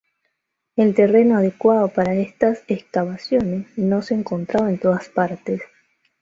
[0.77, 5.61] El terreno adecuado para estas excavaciones no se encontraba en todas partes.